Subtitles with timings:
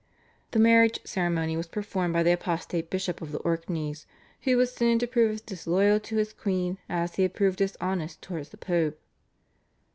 [0.49, 4.07] The marriage ceremony was performed by the apostate Bishop of the Orkneys,
[4.41, 8.19] who was soon to prove as disloyal to his queen as he had proved dishonest
[8.19, 8.99] towards the Pope.